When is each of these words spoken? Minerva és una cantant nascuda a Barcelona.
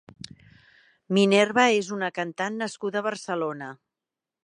Minerva 1.17 1.67
és 1.83 1.91
una 1.99 2.11
cantant 2.19 2.61
nascuda 2.65 3.03
a 3.05 3.09
Barcelona. 3.13 3.73